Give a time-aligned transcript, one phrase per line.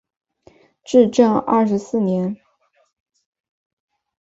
[0.83, 2.35] 至正二十四年。